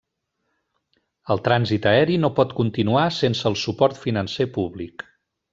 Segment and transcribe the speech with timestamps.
[1.35, 5.07] El trànsit aeri no pot continuar sense el suport financer públic.